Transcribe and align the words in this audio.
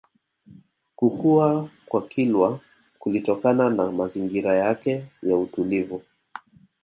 Kukua 0.95 1.69
kwa 1.87 2.07
Kilwa 2.07 2.59
kulitokana 2.99 3.69
na 3.69 3.91
mazingira 3.91 4.55
yake 4.55 5.05
ya 5.23 5.37
utulivu 5.37 6.03